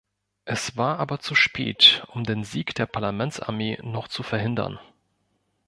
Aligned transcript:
Es 0.45 0.77
war 0.77 0.97
aber 0.97 1.19
zu 1.19 1.35
spät, 1.35 2.03
um 2.07 2.23
den 2.23 2.43
Sieg 2.43 2.73
der 2.73 2.87
Parlamentsarmee 2.87 3.77
noch 3.83 4.07
zu 4.07 4.23
verhindern. 4.23 4.79